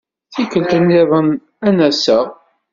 Tikkelt-nniḍen 0.33 1.27
ad 1.67 1.71
n-aseɣ. 1.75 2.25